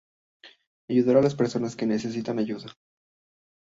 Ayudar 0.89 1.17
a 1.17 1.21
las 1.21 1.35
personas 1.35 1.75
que 1.75 1.85
necesitan 1.85 2.39
ayuda. 2.39 2.73